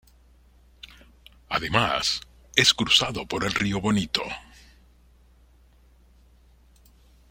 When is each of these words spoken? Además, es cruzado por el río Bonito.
Además, 1.47 2.21
es 2.55 2.73
cruzado 2.73 3.27
por 3.27 3.45
el 3.45 3.53
río 3.53 3.79
Bonito. 3.79 4.23